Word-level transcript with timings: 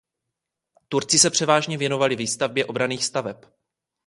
Turci 0.87 1.19
se 1.19 1.29
převážně 1.29 1.77
věnovali 1.77 2.15
výstavbě 2.15 2.65
obranných 2.65 3.05
staveb. 3.05 3.37